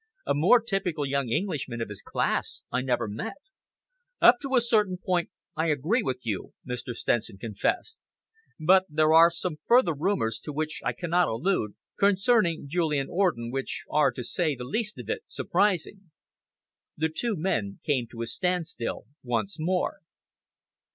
[0.25, 3.35] "A more typical young Englishman of his class I never met."
[4.19, 6.95] "Up to a certain point I agree with you," Mr.
[6.95, 7.99] Stenson confessed,
[8.59, 13.09] "but there are some further rumours to which I cannot allude, concerning Julian.
[13.11, 16.09] Orden, which are, to say the least of it, surprising."
[16.97, 19.99] The two men came to a standstill once more.